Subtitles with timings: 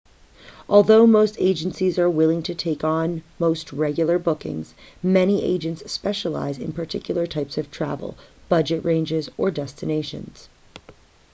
[0.67, 6.73] although most agencies are willing to take on most regular bookings many agents specialise in
[6.73, 8.15] particular types of travel
[8.49, 10.49] budget ranges or destinations